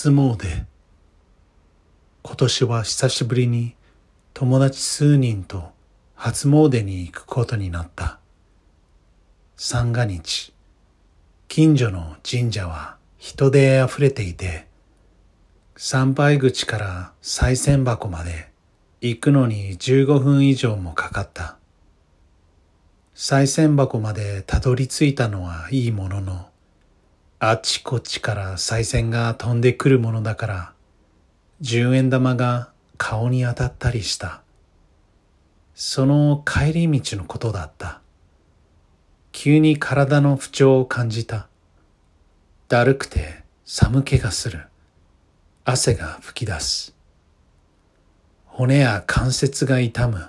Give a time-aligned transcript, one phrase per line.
[0.00, 0.64] 初詣。
[2.22, 3.74] 今年は久しぶりに
[4.32, 5.72] 友達数人と
[6.14, 8.20] 初詣に行くことになった。
[9.56, 10.54] 三が日。
[11.48, 14.68] 近所の神社は人で溢れていて
[15.76, 18.52] 参拝口から賽銭箱まで
[19.00, 21.56] 行くのに15分以上もかかった。
[23.16, 26.50] 賽銭箱までたどり着いたのはいいものの
[27.40, 30.72] あちこちから賽銭が飛んでくるものだから
[31.60, 34.42] 十円玉が顔に当たったりした。
[35.74, 38.00] その帰り道のことだった。
[39.30, 41.46] 急に体の不調を感じた。
[42.68, 44.66] だるくて寒気がする。
[45.64, 46.94] 汗が噴き出す。
[48.46, 50.26] 骨や関節が痛む。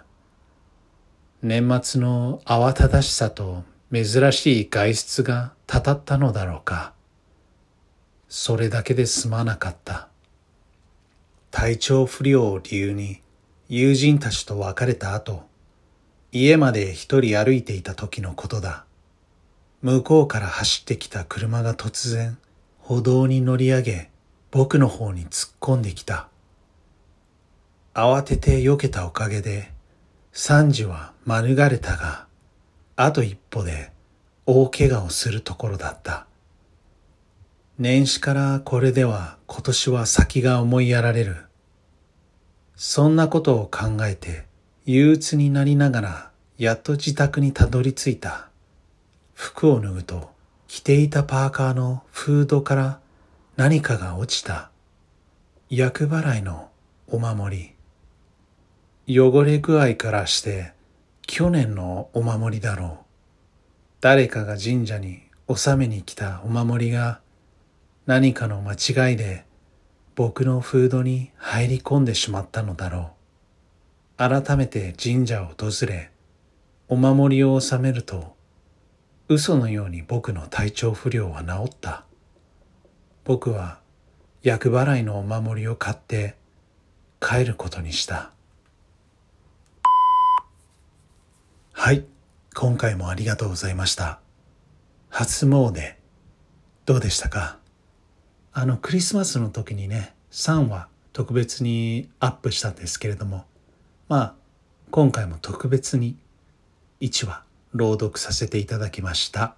[1.41, 6.93] 年末の慌ただしさと珍しい外出がたたったのだろうか。
[8.29, 10.07] それだけで済まなかった。
[11.49, 13.21] 体調不良を理由に
[13.67, 15.43] 友人たちと別れた後、
[16.31, 18.85] 家まで一人歩いていた時のことだ。
[19.81, 22.37] 向こうから走ってきた車が突然
[22.77, 24.09] 歩道に乗り上げ
[24.51, 26.27] 僕の方に突っ込んできた。
[27.95, 29.71] 慌てて避けたおかげで
[30.33, 32.27] 惨事は免れたが、
[32.95, 33.91] あと一歩で
[34.45, 36.27] 大怪我をするところだった。
[37.81, 41.37] 年始からこれでは今年は先が思いやられる。
[42.75, 44.43] そんなことを考えて
[44.85, 48.49] 憂鬱になりながらやっと自宅にたどり着いた。
[49.33, 50.29] 服を脱ぐと
[50.67, 52.99] 着ていたパーカーのフードから
[53.55, 54.71] 何かが落ちた。
[55.69, 56.67] 厄払いの
[57.07, 57.73] お守
[59.07, 59.17] り。
[59.17, 60.73] 汚れ具合からして
[61.25, 62.97] 去年のお守りだろう。
[64.01, 67.21] 誰かが神社に納めに来たお守りが
[68.09, 68.73] 何かの間
[69.09, 69.45] 違いで
[70.15, 73.11] 僕のフードに入り込んでしまったのだろ
[74.17, 74.17] う。
[74.17, 76.09] 改めて神社を訪れ、
[76.87, 78.35] お守りを収めると、
[79.27, 82.03] 嘘のように僕の体調不良は治った。
[83.25, 83.77] 僕は
[84.41, 86.35] 厄払いのお守りを買って
[87.21, 88.31] 帰ることにした。
[91.73, 92.07] はい、
[92.55, 94.19] 今回もありがとうございました。
[95.09, 95.93] 初詣、
[96.87, 97.58] どうでしたか？
[98.51, 103.45] あのクリスマスの時にね3話特別にアップしたんですけれども
[104.07, 104.35] まあ
[104.91, 106.17] 今回も特別に
[107.01, 107.43] 1話
[107.73, 109.55] 朗読させていただきました。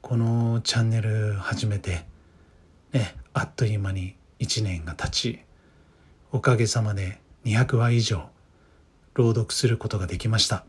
[0.00, 2.04] このチャンネル始めて
[2.92, 5.40] ねあっという間に1年が経ち
[6.32, 8.30] おかげさまで200話以上
[9.14, 10.64] 朗読することができました。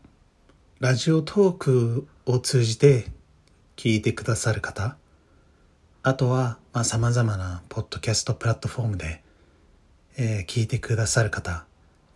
[0.78, 3.06] ラジオトークを通じて
[3.76, 4.96] 聞いてくださる方
[6.04, 9.22] あとは、まあ、様々なポッドキャストプラットフォームで、
[10.18, 11.64] えー、聞いてくださる方、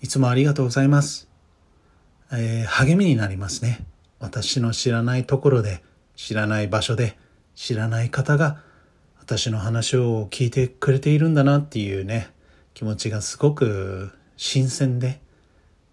[0.02, 1.28] いつもありがとうございます。
[2.32, 3.86] えー、励みになりますね。
[4.18, 5.84] 私の知らないところで、
[6.16, 7.16] 知らない場所で、
[7.54, 8.60] 知らない方が、
[9.20, 12.28] 私の話を聞いてくれているんだなっていうね、
[12.74, 15.20] 気持ちがすごく新鮮で、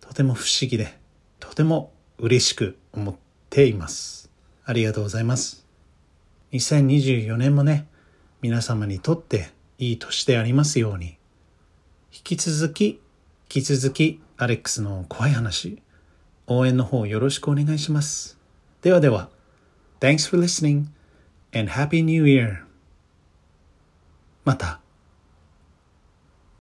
[0.02, 0.98] とても不思議で、
[1.40, 3.16] とても嬉しく思っ
[3.52, 4.31] ています。
[4.66, 5.62] ありがとうございます。
[6.53, 7.88] 2024年もね、
[8.41, 9.50] 皆様にとって
[9.80, 11.18] いい年でありますように、
[12.14, 13.00] 引き続き、引
[13.47, 15.81] き続き、アレックスの怖い話、
[16.46, 18.38] 応援の方よろしくお願いします。
[18.84, 19.30] ではでは、
[20.00, 20.86] Thanks for listening
[21.58, 22.66] and Happy New Year!
[24.46, 24.82] また。